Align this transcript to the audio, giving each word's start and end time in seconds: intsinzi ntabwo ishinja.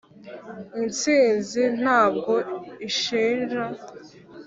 intsinzi 0.79 1.61
ntabwo 1.81 2.33
ishinja. 2.87 3.63